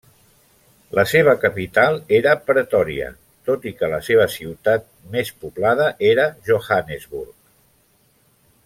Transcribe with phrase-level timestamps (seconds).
[0.99, 3.11] La seva capital era Pretòria,
[3.51, 7.35] tot i que la seva ciutat més poblada era Johannesburg.